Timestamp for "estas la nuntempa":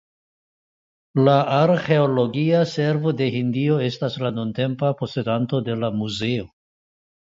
3.93-4.95